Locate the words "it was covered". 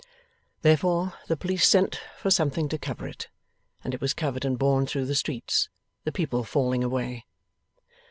3.93-4.43